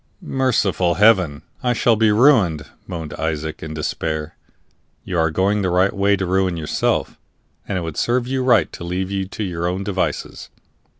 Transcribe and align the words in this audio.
"Merciful 0.23 0.95
Heaven! 0.95 1.43
I 1.61 1.73
shall 1.73 1.95
be 1.95 2.11
ruined!" 2.11 2.65
moaned 2.87 3.13
Isaac, 3.19 3.61
in 3.61 3.75
despair. 3.75 4.35
"You 5.03 5.19
are 5.19 5.29
going 5.29 5.61
the 5.61 5.69
right 5.69 5.93
way 5.93 6.15
to 6.15 6.25
ruin 6.25 6.57
yourself, 6.57 7.19
and 7.67 7.77
it 7.77 7.81
would 7.81 7.97
serve 7.97 8.25
you 8.25 8.43
right 8.43 8.71
to 8.73 8.83
leave 8.83 9.11
you 9.11 9.27
to 9.27 9.43
your 9.43 9.67
own 9.67 9.83
devices. 9.83 10.49